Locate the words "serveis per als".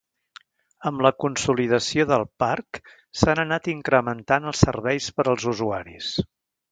4.69-5.47